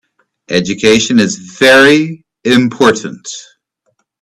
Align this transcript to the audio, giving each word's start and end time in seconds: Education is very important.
Education 0.49 1.19
is 1.19 1.35
very 1.37 2.25
important. 2.43 3.27